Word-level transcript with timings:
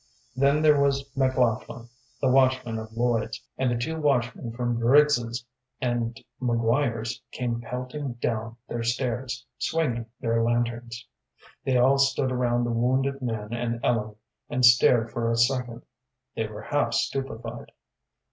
Then 0.35 0.63
there 0.63 0.81
was 0.81 1.07
McLaughlin, 1.15 1.87
the 2.19 2.27
watchman 2.31 2.79
of 2.79 2.91
Lloyd's, 2.97 3.39
and 3.59 3.69
the 3.69 3.77
two 3.77 4.01
watchmen 4.01 4.51
from 4.51 4.79
Briggs's 4.79 5.45
and 5.79 6.19
McGuire's 6.41 7.21
came 7.31 7.61
pelting 7.61 8.13
down 8.13 8.55
their 8.67 8.81
stairs, 8.81 9.45
swinging 9.59 10.07
their 10.19 10.41
lanterns. 10.41 11.05
They 11.63 11.77
all 11.77 11.99
stood 11.99 12.31
around 12.31 12.63
the 12.63 12.71
wounded 12.71 13.21
man 13.21 13.53
and 13.53 13.79
Ellen, 13.83 14.15
and 14.49 14.65
stared 14.65 15.11
for 15.11 15.29
a 15.29 15.37
second. 15.37 15.83
They 16.35 16.47
were 16.47 16.63
half 16.63 16.95
stupefied. 16.95 17.71